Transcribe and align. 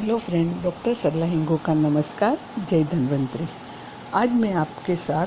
Hello 0.00 0.16
friend, 0.18 0.50
doctor 0.64 0.94
Sarla 0.94 1.26
Hingo 1.26 1.56
का 1.56 1.72
नमस्कार, 1.74 2.36
जय 2.68 2.84
धन्वंतरी। 2.84 3.46
आज 4.14 4.32
मैं 4.32 4.52
आपके 4.52 4.96
साथ 4.96 5.26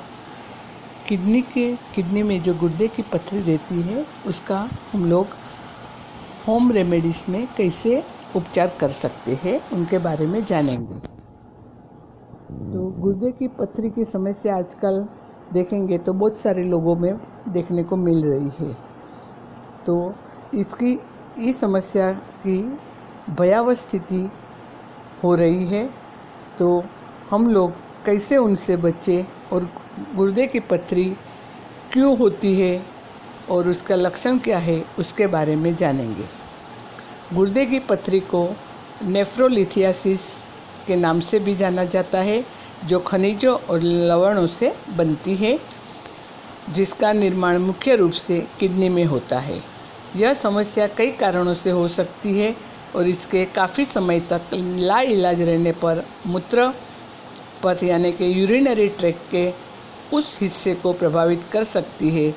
किडनी 1.08 1.42
के, 1.42 1.66
किडनी 1.96 2.24
में 2.24 2.42
जो 2.44 2.54
गुर्दे 2.54 2.88
की 2.88 3.02
पथरी 3.04 3.42
रहती 3.42 3.82
है, 3.82 4.06
उसका 4.28 4.58
हम 4.94 5.06
लोग 5.06 5.36
होम 6.48 6.72
रेमेडीज़ 6.72 7.22
में 7.32 7.48
कैसे 7.58 8.04
उपचार 8.36 8.72
कर 8.80 8.88
सकते 8.88 9.38
हैं, 9.44 9.60
उनके 9.74 9.98
बारे 9.98 10.28
में 10.28 10.44
जानेंगे। 10.46 11.00
तो 12.74 12.90
गुर्दे 13.02 13.32
की 13.32 13.48
पथरी 13.48 13.90
की 13.90 14.06
समस्या 14.06 14.58
आजकल 14.58 15.06
देखेंगे 15.54 15.98
तो 15.98 16.14
बहुत 16.14 16.38
सारे 16.38 16.64
लोगों 16.64 16.96
में 16.96 17.14
देखने 17.50 17.84
को 17.84 17.96
मिल 17.96 18.26
रही 18.26 18.52
है। 18.60 18.74
तो 19.86 20.14
इसकी, 20.54 21.00
इस 21.50 21.60
समस्या 21.60 22.12
की 22.48 22.62
भयावह 23.30 23.74
स्थिति 23.74 24.30
हो 25.24 25.36
रही 25.36 25.66
है। 25.68 25.86
तो 26.60 26.84
हम 27.32 27.50
लोग 27.50 27.72
कैसे 28.06 28.38
उनसे 28.38 28.76
बचें 28.78 29.26
और 29.52 29.70
गुर्दे 30.16 30.48
की 30.48 30.60
पथरी 30.60 31.06
क्यों 31.94 32.18
होती 32.18 32.54
है 32.60 32.86
और 33.50 33.68
उसका 33.68 33.96
लक्षण 33.96 34.38
क्या 34.38 34.58
है, 34.58 34.86
उसके 35.00 35.28
बारे 35.28 35.56
में 35.56 35.76
जानेंगे। 35.76 36.26
गुर्दे 37.34 37.66
की 37.66 37.80
पथरी 37.80 38.20
को 38.20 38.56
नेफ्रोलिथियासिस 39.04 40.22
के 40.88 40.96
नाम 40.96 41.20
से 41.20 41.40
भी 41.40 41.56
जाना 41.56 41.84
जाता 41.84 42.22
है, 42.22 42.44
जो 42.86 43.00
खनिजों 43.00 43.58
और 43.60 43.82
लवणों 43.82 44.48
से 44.48 44.76
बनती 44.90 45.36
है, 45.36 45.60
जिसका 46.70 47.14
निर्माण 47.14 47.58
मुख्य 47.58 47.96
रूप 47.96 48.12
से 48.12 48.48
किडनी 48.60 48.90
में 48.90 49.06
होता 49.06 49.40
है। 49.40 49.60
यह 50.16 50.34
समस्या 50.34 50.88
कई 50.88 51.12
कारणों 51.12 51.54
से 51.54 51.70
हो 51.70 51.88
सकती 51.88 52.40
है 52.40 52.56
और 52.96 53.08
इसके 53.08 53.44
काफ़ी 53.46 53.86
समय 53.86 54.20
तक 54.30 54.50
लाइलाज 54.54 55.42
रहने 55.42 55.72
पर 55.72 56.04
मूत्र 56.28 56.68
पथ, 57.64 57.84
यानी 57.84 58.12
कि 58.12 58.42
यूरिनरी 58.42 58.88
ट्रैक 58.90 59.20
के 59.32 59.52
उस 60.16 60.40
हिस्से 60.42 60.74
को 60.76 60.94
प्रभावित 60.94 61.44
कर 61.52 61.64
सकती 61.64 62.10
है, 62.10 62.34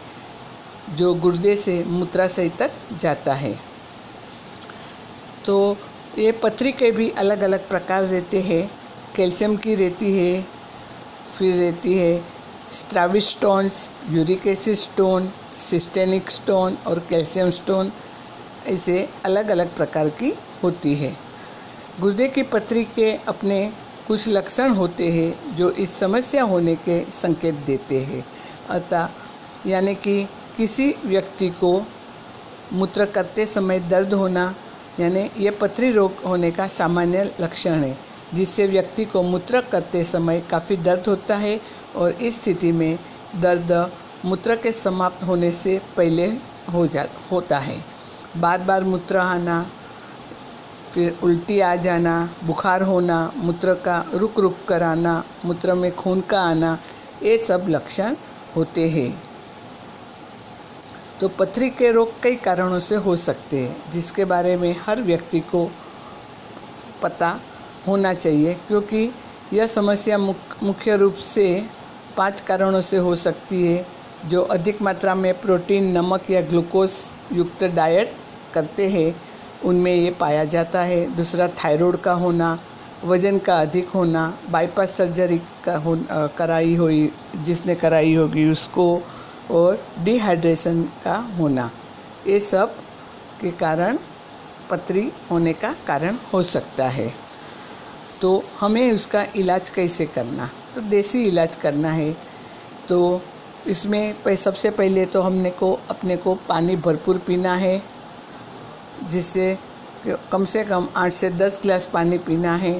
जो 0.90 1.14
गुर्दे 1.14 1.56
से 1.56 1.82
मूत्राशय 1.84 2.48
तक 2.58 2.72
जाता 3.00 3.34
है। 3.34 3.54
तो 5.46 5.76
ये 6.18 6.32
पथरी 6.32 6.72
के 6.72 6.90
भी 6.92 7.10
अलग 7.18 7.42
अलग 7.42 7.68
प्रकार 7.68 8.04
रहते 8.04 8.40
हैं। 8.40 8.70
कैल्शियम 9.16 9.56
की 9.56 9.74
रहती 9.74 10.12
है, 10.12 10.42
फिर 11.38 11.54
रहती 11.54 11.94
है 11.94 12.24
struvite 12.72 13.30
stones, 13.30 13.90
uric 14.10 14.46
acid 14.46 14.74
stone, 14.74 15.30
cystine 15.58 16.30
stone 16.30 16.78
और 16.86 16.98
कैल्शियम 17.10 17.50
स्टोन, 17.50 17.92
ऐसे 18.66 19.08
अलग 19.24 19.48
अलग 19.48 19.74
प्रकार 19.76 20.08
की 20.08 20.32
होती 20.62 20.94
है। 20.94 21.16
गुर्दे 22.00 22.28
की 22.28 22.42
पथरी 22.42 22.84
के 22.84 23.12
अपने 23.12 23.72
कुछ 24.08 24.28
लक्षण 24.28 24.70
होते 24.70 25.10
हैं 25.10 25.56
जो 25.56 25.70
इस 25.70 25.98
समस्या 25.98 26.42
होने 26.42 26.74
के 26.74 27.10
संकेत 27.10 27.54
देते 27.54 27.98
हैं। 28.00 28.26
अतः, 28.70 29.08
यानी 29.66 29.94
कि 29.94 30.28
किसी 30.56 30.94
व्यक्ति 31.04 31.48
को 31.48 31.86
मूत्र 32.72 33.04
करते 33.04 33.46
समय 33.46 33.78
दर्द 33.78 34.14
होना, 34.14 34.54
यानी 35.00 35.30
ये 35.38 35.50
पथरी 35.50 35.92
रोग 35.92 36.12
होने 36.26 36.50
का 36.50 36.66
सामान्य 36.66 37.34
लक्षण 37.40 37.70
है, 37.70 37.98
जिससे 38.34 38.66
व्यक्ति 38.66 39.04
को 39.04 39.22
मूत्र 39.22 39.60
करते 39.60 40.04
समय 40.04 40.40
काफ़ी 40.40 40.76
दर्द 40.76 41.04
होता 41.08 41.36
है 41.36 41.60
और 41.96 42.10
इस 42.10 42.42
स्थिति 42.42 42.72
में 42.72 42.98
दर्द 43.36 43.92
मूत्र 44.24 44.56
के 44.56 44.72
समाप्त 44.72 45.24
होने 45.24 45.50
से 45.50 45.80
पहले 45.96 46.26
हो 46.72 46.86
जा, 46.86 47.06
होता 47.32 47.58
है। 47.58 47.84
बार 48.36 48.60
बार 48.60 48.84
मूत्र 48.84 49.16
आना 49.16 49.66
फिर 50.92 51.18
उल्टी 51.22 51.58
आ 51.60 51.74
जाना, 51.76 52.14
बुखार 52.44 52.82
होना, 52.82 53.32
मूत्र 53.36 53.74
का 53.84 54.04
रुक 54.14 54.38
रुक 54.40 54.56
कर 54.68 54.82
आना 54.82 55.22
मूत्र 55.44 55.74
में 55.74 55.94
खून 55.96 56.20
का 56.20 56.40
आना, 56.40 56.78
ये 57.22 57.36
सब 57.38 57.66
लक्षण 57.68 58.16
होते 58.56 58.88
हैं। 58.88 59.10
तो 61.20 61.28
पथरी 61.28 61.68
के 61.70 61.90
रोग 61.92 62.20
कई 62.22 62.36
कारणों 62.36 62.80
से 62.80 62.94
हो 62.96 63.16
सकते 63.16 63.58
हैं, 63.58 63.90
जिसके 63.92 64.24
बारे 64.24 64.56
में 64.56 64.74
हर 64.86 65.02
व्यक्ति 65.02 65.40
को 65.40 65.64
पता 67.02 67.38
होना 67.86 68.12
चाहिए, 68.14 68.54
क्योंकि 68.68 69.10
यह 69.52 69.66
समस्या 69.66 70.18
मुख्य 70.18 70.96
रूप 70.96 71.14
से 71.14 71.46
पाँच 72.16 72.40
कारणों 72.40 72.80
से 72.80 72.96
हो 72.96 73.14
सकती 73.16 73.66
है, 73.66 73.86
जो 74.26 74.42
अधिक 74.42 74.82
मात्रा 74.82 75.14
में 75.14 75.32
प्रोटीन, 75.40 75.90
नमक 75.96 76.30
या 76.30 76.40
ग्लूकोज 76.42 76.92
युक्त 77.32 77.64
डाइट 77.64 78.16
करते 78.54 78.88
हैं। 78.88 79.14
उनमें 79.64 79.94
ये 79.94 80.10
पाया 80.10 80.44
जाता 80.44 80.82
है। 80.82 81.04
दूसरा, 81.16 81.48
थायराइड 81.48 81.96
का 81.96 82.12
होना, 82.12 82.58
वज़न 83.04 83.38
का 83.38 83.60
अधिक 83.60 83.88
होना, 83.88 84.32
बाईपास 84.50 84.90
सर्जरी 84.90 85.38
का 85.64 85.76
हो 85.76 85.96
कराई 86.38 86.74
हुई, 86.74 87.12
जिसने 87.36 87.74
कराई 87.74 88.14
होगी 88.14 88.48
उसको, 88.50 89.02
और 89.50 89.84
डिहाइड्रेशन 90.04 90.82
का 91.04 91.16
होना। 91.38 91.70
ये 92.26 92.40
सब 92.40 92.74
के 93.40 93.50
कारण 93.50 93.98
पथरी 94.70 95.10
होने 95.30 95.52
का 95.52 95.72
कारण 95.86 96.16
हो 96.32 96.42
सकता 96.42 96.88
है। 96.88 97.12
तो 98.20 98.42
हमें 98.60 98.92
उसका 98.92 99.24
इलाज 99.36 99.70
कैसे 99.70 100.06
करना? 100.06 100.50
तो 100.74 100.80
देसी 100.80 101.24
इलाज 101.24 101.56
करना 101.56 101.90
है। 101.90 102.12
तो 102.88 103.22
इसमें 103.66 104.14
सबसे 104.36 104.70
पहले 104.70 105.04
तो 105.06 105.22
हमने 105.22 105.50
को, 105.50 105.72
अपने 105.90 106.16
को 106.16 106.34
पानी 106.48 106.76
भरपूर 106.76 107.18
पीना 107.18 107.54
है। 107.54 107.82
जिससे 109.06 109.56
कम 110.32 110.44
से 110.44 110.62
कम 110.64 110.88
आठ 110.96 111.12
से 111.12 111.30
दस 111.32 111.58
गिलास 111.62 111.88
पानी 111.92 112.18
पीना 112.20 112.54
है। 112.56 112.78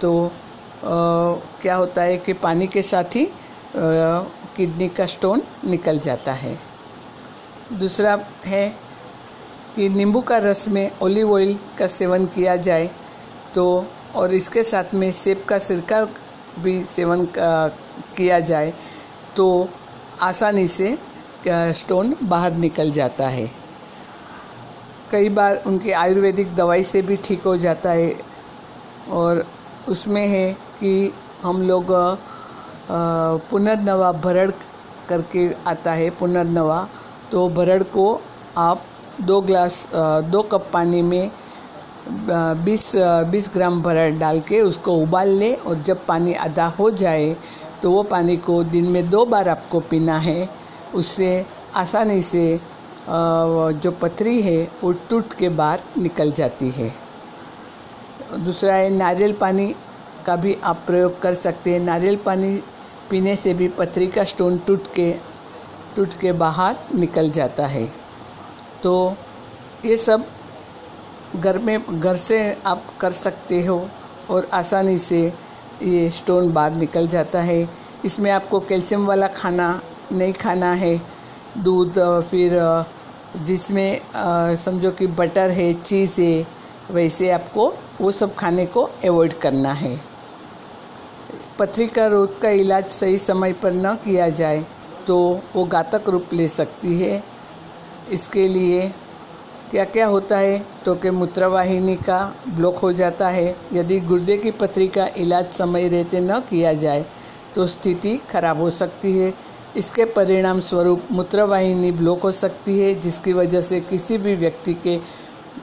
तो 0.00 0.10
आ, 0.24 0.90
क्या 1.62 1.74
होता 1.74 2.02
है 2.02 2.16
कि 2.18 2.32
पानी 2.34 2.66
के 2.66 2.82
साथ 2.82 3.16
ही 3.16 3.26
किडनी 3.76 4.88
का 4.88 5.06
स्टोन 5.06 5.42
निकल 5.64 5.98
जाता 6.00 6.32
है। 6.34 6.58
दूसरा 7.72 8.18
है 8.46 8.68
कि 9.76 9.88
नींबू 9.88 10.20
का 10.20 10.38
रस 10.38 10.66
में 10.68 10.90
ओलिव 11.02 11.32
ऑयल 11.32 11.56
का 11.78 11.86
सेवन 11.88 12.26
किया 12.34 12.56
जाए 12.58 12.90
तो 13.54 13.64
और 14.16 14.34
इसके 14.34 14.62
साथ 14.64 14.94
में 14.94 15.10
सेब 15.12 15.44
का 15.48 15.58
सिरका 15.58 16.04
भी 16.58 16.80
सेवन 16.84 17.26
किया 17.36 18.40
जाए 18.42 18.72
तो 19.36 19.46
आसानी 20.22 20.66
से 20.68 20.96
स्टोन 21.48 22.14
बाहर 22.22 22.52
निकल 22.54 22.90
जाता 22.92 23.28
है। 23.28 23.50
कई 25.12 25.28
बार 25.30 25.62
उनके 25.66 25.92
आयुर्वेदिक 25.94 26.54
दवाई 26.56 26.82
से 26.84 27.02
भी 27.02 27.16
ठीक 27.24 27.42
हो 27.46 27.56
जाता 27.58 27.90
है 27.92 28.14
और 29.12 29.44
उसमें 29.88 30.26
है 30.28 30.52
कि 30.80 31.12
हम 31.42 31.62
लोग 31.62 31.92
पुनर्नवा 33.50 34.12
भरड़ 34.14 34.50
करके 35.08 35.48
आता 35.66 35.92
है, 35.92 36.10
पुनर्नवा। 36.10 36.86
तो 37.30 37.48
भरड़ 37.50 37.82
को 37.84 38.20
आप 38.58 38.82
दो 39.20 39.40
ग्लास 39.42 39.86
दो 40.30 40.42
कप 40.42 40.68
पानी 40.72 41.02
में 41.02 41.30
बीस 42.64 42.92
बीस 43.30 43.50
ग्राम 43.54 43.80
भरड़ 43.82 44.12
डाल 44.18 44.40
के 44.40 44.60
उसको 44.62 44.94
उबाल 45.02 45.28
लें 45.38 45.56
और 45.56 45.78
जब 45.82 46.04
पानी 46.06 46.34
आधा 46.36 46.66
हो 46.78 46.90
जाए 46.92 47.34
तो 47.82 47.90
वो 47.90 48.02
पानी 48.04 48.36
को 48.38 48.62
दिन 48.64 48.88
में 48.88 49.08
दो 49.10 49.24
बार 49.26 49.48
आपको 49.48 49.80
पीना 49.90 50.18
है। 50.18 50.48
उससे 50.94 51.30
आसानी 51.76 52.20
से 52.22 52.44
जो 53.04 53.90
पथरी 53.92 54.40
है, 54.42 54.68
वो 54.82 54.92
टूट 55.10 55.32
के 55.32 55.48
बाहर 55.50 55.80
निकल 55.98 56.32
जाती 56.32 56.68
है। 56.70 56.92
दूसरा 58.38 58.74
है, 58.74 58.90
नारियल 58.90 59.32
पानी 59.32 59.74
का 60.26 60.36
भी 60.36 60.56
आप 60.64 60.82
प्रयोग 60.86 61.20
कर 61.22 61.34
सकते 61.34 61.72
हैं। 61.72 61.80
नारियल 61.80 62.16
पानी 62.16 62.54
पीने 63.10 63.34
से 63.36 63.54
भी 63.54 63.68
पथरी 63.68 64.06
का 64.06 64.24
स्टोन 64.24 64.58
टूट 64.58 64.86
के 64.94 65.10
टूट 65.96 66.14
के 66.14 66.32
बाहर 66.32 66.76
निकल 66.94 67.30
जाता 67.30 67.66
है। 67.66 67.84
तो 68.82 69.16
ये 69.84 69.96
सब 69.96 70.26
घर 71.36 71.58
में, 71.58 72.00
घर 72.00 72.16
से 72.16 72.38
आप 72.66 72.84
कर 73.00 73.10
सकते 73.10 73.64
हो 73.64 73.88
और 74.30 74.48
आसानी 74.52 74.98
से 74.98 75.20
ये 75.82 76.08
स्टोन 76.10 76.52
बाहर 76.52 76.72
निकल 76.72 77.08
जाता 77.08 77.40
है। 77.40 77.68
इसमें 78.04 78.30
आपको 78.30 78.60
कैल्शियम 78.60 79.06
वाला 79.06 79.26
खाना 79.28 79.80
नहीं 80.12 80.32
खाना 80.32 80.72
है। 80.74 81.00
दूध 81.56 81.98
फिर 82.22 82.52
जिसमें 83.46 84.00
समझो 84.56 84.90
कि 84.90 85.06
बटर 85.08 85.50
है 85.50 85.72
चीज़ 85.74 86.20
है, 86.20 86.46
वैसे 86.90 87.30
आपको 87.30 87.72
वो 88.00 88.10
सब 88.10 88.34
खाने 88.34 88.66
को 88.66 88.82
अवॉइड 88.82 89.32
करना 89.40 89.72
है। 89.72 89.96
पथरी 91.58 91.86
का 91.88 92.06
रोग 92.06 92.40
का 92.40 92.50
इलाज 92.50 92.86
सही 92.86 93.18
समय 93.18 93.52
पर 93.52 93.72
न 93.74 93.94
किया 94.04 94.28
जाए 94.30 94.64
तो 95.06 95.18
वो 95.54 95.64
घातक 95.64 96.08
रूप 96.08 96.32
ले 96.32 96.48
सकती 96.48 96.98
है। 97.00 97.22
इसके 98.12 98.46
लिए 98.48 98.88
क्या 99.70 99.84
क्या 99.84 100.06
होता 100.06 100.38
है 100.38 100.58
तो 100.84 100.94
कि 100.94 101.10
मूत्रवाहिनी 101.10 101.94
का 101.98 102.18
ब्लॉक 102.48 102.76
हो 102.76 102.92
जाता 102.92 103.28
है। 103.30 103.54
यदि 103.72 104.00
गुर्दे 104.00 104.36
की 104.36 104.50
पथरी 104.50 104.88
का 104.88 105.06
इलाज 105.16 105.50
समय 105.50 105.88
रहते 105.88 106.20
न 106.20 106.40
किया 106.50 106.72
जाए 106.74 107.04
तो 107.54 107.66
स्थिति 107.66 108.16
खराब 108.30 108.60
हो 108.60 108.70
सकती 108.72 109.18
है। 109.18 109.32
इसके 109.76 110.04
परिणाम 110.06 110.60
स्वरूप 110.60 111.02
मूत्रवाहिनी 111.10 111.90
ब्लॉक 111.92 112.22
हो 112.22 112.30
सकती 112.32 112.78
है, 112.80 112.94
जिसकी 112.94 113.32
वजह 113.32 113.60
से 113.60 113.80
किसी 113.80 114.18
भी 114.18 114.34
व्यक्ति 114.34 114.74
के 114.74 114.96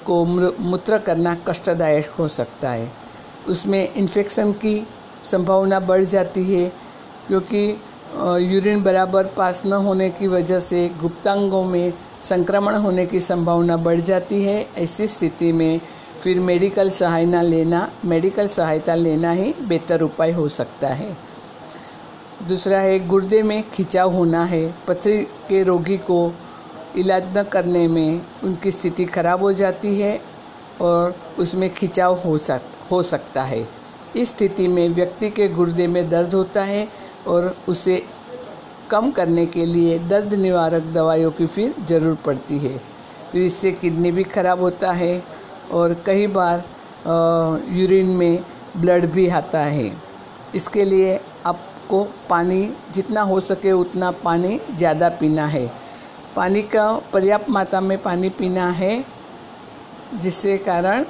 को 0.06 0.24
मूत्र 0.26 0.98
करना 0.98 1.34
कष्टदायक 1.48 2.10
हो 2.10 2.28
सकता 2.28 2.72
है। 2.72 2.92
उसमें 3.50 3.94
इन्फेक्शन 3.94 4.52
की 4.54 4.88
संभावना 5.24 5.80
बढ़ 5.80 6.04
जाती 6.06 6.44
है, 6.54 6.68
क्योंकि 7.28 7.70
यूरिन 8.44 8.84
बराबर 8.84 9.26
पास 9.38 9.62
न 9.66 9.74
होने 9.86 10.10
की 10.10 10.28
वजह 10.28 10.60
से 10.60 10.88
गुप्तांगों 11.02 11.64
में 11.64 11.94
संक्रमण 12.24 12.76
होने 12.76 13.06
की 13.06 13.20
संभावना 13.20 13.78
बढ़ 13.78 14.00
जाती 14.02 14.44
है। 14.44 14.66
ऐसी 14.78 15.08
स्थिति 15.08 15.52
में 15.52 15.80
फिर 16.24 16.40
मेडिकल 16.40 16.90
सहायता 16.90 17.42
लेना 17.42 17.90
मेडिकल 18.06 18.48
सहायता 18.48 18.96
लेना 18.96 19.32
ही 19.32 19.54
बेहतर 19.62 20.02
उपाय 20.02 20.32
हो 20.32 20.48
सकता 20.50 20.88
है। 20.88 21.18
दूसरा 22.42 22.80
है, 22.80 23.00
गुर्दे 23.08 23.42
में 23.44 23.64
खिंचाव 23.72 24.12
होना 24.12 24.44
है। 24.46 24.68
पथरी 24.88 25.18
के 25.50 25.62
रोगी 25.64 25.98
को 26.00 26.34
इलाज 26.98 27.24
न 27.38 27.44
करने 27.44 27.88
में 27.88 28.22
उनकी 28.44 28.72
स्थिति 28.72 29.06
खराब 29.06 29.42
हो 29.44 29.52
जाती 29.54 30.00
है 30.00 30.20
और 30.82 31.16
उसमें 31.40 31.70
खिंचाव 31.74 32.16
हो 32.20 32.38
सक, 32.38 32.62
हो 32.92 33.02
सकता 33.04 33.44
है। 33.44 33.68
इस 34.16 34.30
स्थिति 34.30 34.68
में 34.68 34.88
व्यक्ति 34.90 35.30
के 35.30 35.48
गुर्दे 35.50 35.88
में 35.88 36.10
दर्द 36.10 36.34
होता 36.34 36.62
है 36.64 36.88
और 37.28 37.56
उसे 37.70 38.02
कम 38.92 39.12
करने 39.12 39.46
के 39.46 39.66
लिए 39.66 39.98
दर्द 40.00 40.34
निवारक 40.34 40.84
दवाइयों 40.94 41.32
की 41.32 41.46
फिर 41.46 41.74
ज़रूर 41.88 42.18
पड़ती 42.26 42.58
है। 42.58 42.78
फिर 43.32 43.42
इससे 43.42 43.72
किडनी 43.72 44.12
भी 44.12 44.24
खराब 44.26 44.62
होता 44.62 44.92
है 44.92 45.22
और 45.72 45.94
कई 46.06 46.28
बार 46.30 46.64
यूरिन 47.72 48.08
में 48.18 48.40
ब्लड 48.78 49.06
भी 49.12 49.28
आता 49.30 49.64
है। 49.64 49.92
इसके 50.56 50.86
लिए 50.86 51.20
आपको 51.90 52.28
पानी 52.30 52.62
जितना 52.94 53.22
हो 53.22 53.40
सके 53.42 53.72
उतना 53.74 54.10
पानी 54.22 54.60
ज़्यादा 54.72 55.08
पीना 55.20 55.46
है। 55.48 55.66
पानी 56.36 56.62
का 56.64 56.84
पर्याप्त 57.14 57.50
मात्रा 57.50 57.80
में 57.82 57.98
पानी 58.02 58.30
पीना 58.32 58.70
है, 58.72 59.06
जिससे 60.16 60.58
कारण 60.60 61.06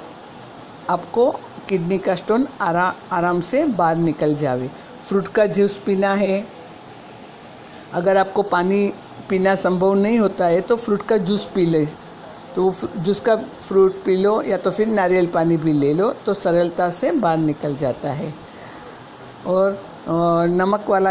आपको 0.90 1.30
किडनी 1.68 1.98
का 1.98 2.14
स्टोन 2.14 2.46
आरा, 2.62 2.84
आराम 3.12 3.40
से 3.40 3.64
बाहर 3.66 3.96
निकल 3.98 4.34
जावे। 4.36 4.70
फ्रूट 5.02 5.28
का 5.28 5.46
जूस 5.48 5.74
पीना 5.86 6.14
है। 6.14 6.44
अगर 7.94 8.16
आपको 8.16 8.42
पानी 8.48 8.80
पीना 9.28 9.54
संभव 9.56 9.94
नहीं 9.96 10.18
होता 10.18 10.46
है 10.46 10.60
तो 10.62 10.76
फ्रूट 10.76 11.02
का 11.02 11.16
जूस 11.18 11.44
पी 11.54 11.66
ले। 11.66 11.84
तो 12.56 12.70
जूस 12.96 13.20
का 13.20 13.36
फ्रूट 13.36 14.02
पी 14.04 14.16
लो 14.16 14.40
या 14.42 14.56
तो 14.56 14.70
फिर 14.70 14.88
नारियल 14.88 15.26
पानी 15.34 15.56
भी 15.58 15.72
ले 15.74 15.92
लो 15.94 16.10
तो 16.26 16.34
सरलता 16.36 16.90
से 16.92 17.12
बाहर 17.12 17.38
निकल 17.40 17.76
जाता 17.76 18.12
है। 18.14 18.32
और 19.46 19.78
नमक 20.08 20.84
वाला 20.88 21.10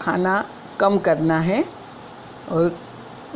खाना 0.00 0.44
कम 0.80 0.98
करना 0.98 1.38
है। 1.40 1.64
और 2.50 2.72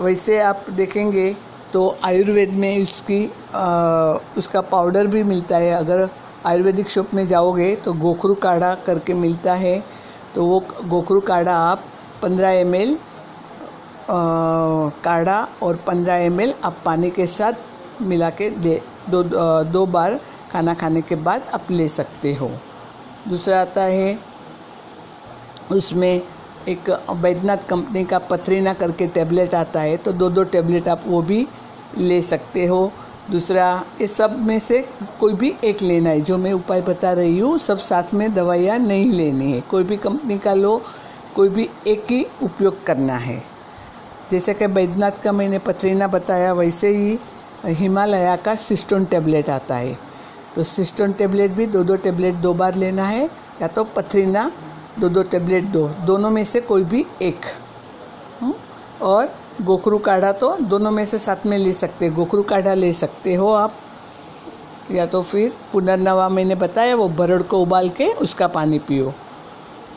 वैसे 0.00 0.40
आप 0.42 0.64
देखेंगे 0.72 1.32
तो 1.72 1.96
आयुर्वेद 2.04 2.52
में 2.52 2.82
उसकी 2.82 3.24
आ, 3.54 3.66
उसका 4.38 4.60
पाउडर 4.62 5.06
भी 5.06 5.22
मिलता 5.24 5.56
है। 5.56 5.72
अगर 5.74 6.08
आयुर्वेदिक 6.46 6.88
शॉप 6.90 7.14
में 7.14 7.26
जाओगे 7.26 7.74
तो 7.76 7.92
गोखरू 7.94 8.34
काढ़ा 8.42 8.74
करके 8.86 9.14
मिलता 9.14 9.54
है। 9.54 9.78
तो 10.34 10.44
वो 10.46 10.62
गोखरू 10.84 11.20
काढ़ा 11.22 11.56
आप 11.62 11.84
पंद्रह 12.22 12.50
एम 12.50 12.74
एल 12.74 12.96
काढ़ा 14.10 15.36
और 15.62 15.76
पंद्रह 15.86 16.14
एम 16.16 16.40
एल 16.40 16.54
आप 16.64 16.76
पानी 16.84 17.10
के 17.10 17.26
साथ 17.26 18.02
मिला 18.02 18.30
के 18.30 18.48
दे 18.50 18.80
दो 19.10 19.22
दो 19.64 19.84
बार 19.86 20.18
खाना 20.52 20.74
खाने 20.74 21.02
के 21.02 21.16
बाद 21.18 21.46
आप 21.54 21.70
ले 21.70 21.88
सकते 21.88 22.32
हो। 22.34 22.50
दूसरा 23.28 23.60
आता 23.60 23.82
है 23.82 24.18
उसमें 25.72 26.22
एक 26.68 26.90
वैद्यनाथ 27.12 27.68
कंपनी 27.68 28.04
का 28.04 28.18
पथरीना 28.24 28.72
करके 28.72 29.06
टेबलेट 29.06 29.54
आता 29.54 29.80
है 29.80 29.96
तो 29.96 30.12
दो 30.12 30.28
दो 30.30 30.44
टेबलेट 30.44 30.88
आप 30.88 31.02
वो 31.06 31.22
भी 31.22 31.46
ले 31.98 32.20
सकते 32.22 32.66
हो। 32.66 32.90
दूसरा 33.30 33.84
इस 34.00 34.16
सब 34.16 34.38
में 34.46 34.58
से 34.58 34.80
कोई 35.20 35.32
भी 35.32 35.54
एक 35.64 35.82
लेना 35.82 36.10
है, 36.10 36.20
जो 36.20 36.38
मैं 36.38 36.52
उपाय 36.52 36.80
बता 36.80 37.12
रही 37.12 37.38
हूँ, 37.38 37.58
सब 37.58 37.78
साथ 37.78 38.14
में 38.14 38.34
दवाइयाँ 38.34 38.78
नहीं 38.78 39.10
लेनी 39.12 39.52
है। 39.52 39.60
कोई 39.60 39.84
भी 39.84 39.96
कंपनी 39.96 40.38
का 40.38 40.54
लो, 40.54 40.80
कोई 41.36 41.48
भी 41.48 41.68
एक 41.86 42.06
ही 42.10 42.24
उपयोग 42.42 42.84
करना 42.86 43.14
है। 43.16 43.42
जैसे 44.30 44.54
कि 44.54 44.66
बैद्यनाथ 44.66 45.22
का 45.22 45.32
मैंने 45.32 45.58
पथरीना 45.58 46.06
बताया, 46.08 46.52
वैसे 46.52 46.88
ही 46.88 47.18
हिमालया 47.66 48.36
का 48.36 48.54
सिस्टोन 48.56 49.04
टेबलेट 49.04 49.50
आता 49.50 49.76
है। 49.76 49.96
तो 50.54 50.62
सिस्टोन 50.64 51.12
टेबलेट 51.12 51.50
भी 51.50 51.66
दो 51.66 51.82
दो 51.84 51.96
टेबलेट 51.96 52.34
दो 52.34 52.54
बार 52.54 52.74
लेना 52.74 53.04
है, 53.04 53.24
या 53.62 53.68
तो 53.68 53.84
पथरीना 53.86 54.50
दो 54.98 55.08
दो 55.08 55.22
टेबलेट 55.22 55.64
दो। 55.64 55.88
दोनों 56.06 56.30
में 56.30 56.44
से 56.44 56.60
कोई 56.60 56.82
भी 56.84 57.04
एक। 57.22 57.40
हम्म? 58.40 58.54
और 59.02 59.32
गोखरू 59.62 59.98
काढ़ा 59.98 60.32
तो 60.32 60.56
दोनों 60.56 60.90
में 60.90 61.04
से 61.06 61.18
साथ 61.18 61.46
में 61.46 61.56
ले 61.58 61.72
सकते, 61.72 62.08
गोखरू 62.10 62.42
काढ़ा 62.42 62.74
ले 62.74 62.92
सकते 62.92 63.34
हो 63.34 63.52
आप। 63.52 63.74
या 64.90 65.06
तो 65.06 65.22
फिर 65.22 65.54
पुनर्नवा 65.72 66.28
मैंने 66.28 66.54
बताया, 66.54 66.94
वो 66.94 67.08
बरड़ 67.08 67.42
को 67.42 67.58
उबाल 67.58 67.88
के 67.88 68.06
उसका 68.12 68.46
पानी 68.48 68.78
पियो। 68.78 69.12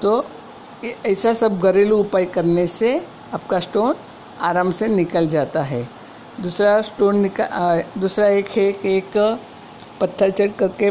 तो 0.02 0.26
ऐसा 1.06 1.34
सब 1.34 1.60
घरेलू 1.60 1.98
उपाय 1.98 2.26
करने 2.26 2.68
से 2.68 3.06
आपका 3.34 3.60
स्टोन 3.60 3.96
आराम 4.42 4.72
से 4.72 4.88
निकल 4.88 5.28
जाता 5.28 5.62
है। 5.64 5.88
दूसरा 6.42 6.82
स्टोन 6.82 7.18
निकल 7.18 7.84
दूसरा 8.00 8.28
एक 8.28 8.48
है 8.48 8.72
कि 8.72 8.98
एक 8.98 9.40
पत्थर 10.02 10.30
चढ़ 10.30 10.52
करके 10.60 10.86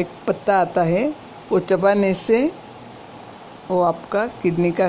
एक 0.00 0.06
पत्ता 0.28 0.58
आता 0.58 0.82
है, 0.82 1.14
वो 1.52 1.58
चबाने 1.60 2.14
से 2.14 2.50
वो 3.70 3.80
आपका 3.82 4.26
किडनी 4.42 4.70
का 4.70 4.88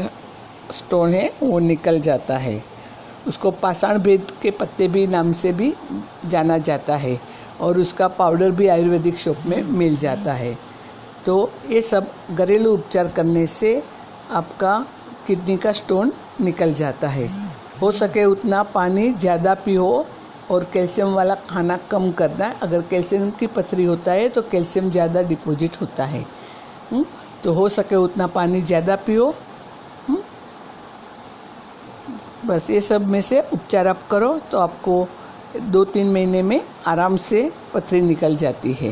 स्टोन 0.72 1.14
है, 1.14 1.32
वो 1.44 1.60
निकल 1.60 2.00
जाता 2.00 2.38
है। 2.38 2.62
उसको 3.28 3.52
पाषाण 3.54 3.98
भेद 4.00 4.32
के 4.42 4.52
पत्ते 4.52 4.88
भी 4.88 5.06
नाम 5.08 5.32
से 5.34 5.52
भी 5.54 5.74
जाना 6.26 6.58
जाता 6.60 6.96
है 6.96 7.18
और 7.62 7.80
उसका 7.80 8.08
पाउडर 8.18 8.52
भी 8.52 8.68
आयुर्वेदिक 8.68 9.18
शॉप 9.18 9.38
में 9.46 9.62
मिल 9.72 9.98
जाता 9.98 10.34
है। 10.34 10.54
तो 11.26 11.50
ये 11.70 11.82
सब 11.82 12.12
घरेलू 12.32 12.74
उपचार 12.74 13.08
करने 13.08 13.46
से 13.48 13.82
आपका 14.32 14.80
किडनी 15.28 15.58
का 15.58 15.72
स्टोन 15.74 16.12
निकल 16.42 16.74
जाता 16.74 17.08
है। 17.08 17.30
हो 17.82 17.92
सके 17.94 18.26
उतना 18.26 18.62
पानी 18.66 19.10
ज़्यादा 19.12 19.54
पियो 19.66 20.06
और 20.52 20.64
कैल्शियम 20.74 21.14
वाला 21.14 21.36
खाना 21.50 21.78
कम 21.92 22.12
करना। 22.12 22.52
अगर 22.64 22.82
कैल्शियम 22.82 23.30
की 23.32 23.48
पथरी 23.50 23.86
होता 23.86 24.12
है 24.12 24.30
तो 24.30 24.42
कैल्शियम 24.52 24.90
ज़्यादा 24.92 25.22
डिपॉजिट 25.24 25.82
होता 25.82 26.06
है। 26.06 26.26
हुँ? 26.92 27.06
तो 27.48 27.52
हो 27.54 27.68
सके 27.70 27.96
उतना 27.96 28.26
पानी 28.28 28.62
ज़्यादा 28.62 28.96
पियो। 29.06 29.26
हुँ? 30.08 30.18
बस 32.46 32.70
ये 32.70 32.82
सब 32.84 33.06
में 33.08 33.22
से 33.22 33.40
उपचार 33.54 33.88
आप 33.88 34.02
करो 34.12 34.38
तो 34.52 34.58
आपको 34.60 35.08
दो 35.72 35.84
तीन 35.88 36.12
महीने 36.14 36.42
में 36.44 36.62
आराम 36.88 37.16
से 37.18 37.52
पथरी 37.74 38.02
निकल 38.02 38.36
जाती 38.36 38.74
है। 38.74 38.92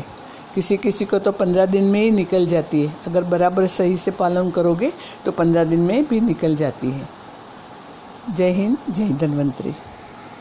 किसी 0.54 0.76
किसी 0.78 1.04
को 1.04 1.18
तो 1.18 1.32
पंद्रह 1.34 1.66
दिन 1.66 1.84
में 1.84 2.00
ही 2.00 2.10
निकल 2.12 2.46
जाती 2.46 2.84
है। 2.84 2.94
अगर 3.06 3.24
बराबर 3.26 3.66
सही 3.68 3.96
से 3.96 4.10
पालन 4.12 4.50
करोगे 4.50 4.90
तो 5.24 5.32
पंद्रह 5.32 5.64
दिन 5.64 5.80
में 5.80 6.06
भी 6.08 6.20
निकल 6.22 6.56
जाती 6.56 6.90
है। 6.90 7.08
जय 8.28 8.50
हिंद, 8.52 8.76
जय 8.90 9.08
धन्वंतरी। 9.18 9.74